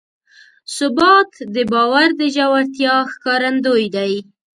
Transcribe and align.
ثبات 0.75 1.31
د 1.55 1.55
باور 1.71 2.07
د 2.19 2.21
ژورتیا 2.35 2.95
ښکارندوی 3.11 3.85
دی. 3.95 4.13